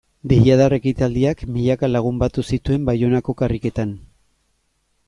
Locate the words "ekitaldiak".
0.77-1.43